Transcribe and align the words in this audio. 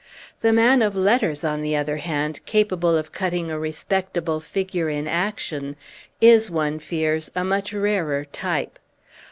The 0.39 0.51
man 0.51 0.81
of 0.81 0.95
letters, 0.95 1.43
on 1.43 1.61
the 1.61 1.75
other 1.75 1.97
hand, 1.97 2.43
capable 2.47 2.97
of 2.97 3.11
cutting 3.11 3.51
a 3.51 3.59
respectable 3.59 4.39
figure 4.39 4.89
in 4.89 5.07
action, 5.07 5.75
is, 6.19 6.49
one 6.49 6.79
fears, 6.79 7.29
a 7.35 7.43
much 7.43 7.71
rarer 7.71 8.25
type. 8.25 8.79